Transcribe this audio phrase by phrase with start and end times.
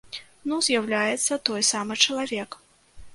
[0.51, 2.59] Ну, заяўляецца той самы чалавек.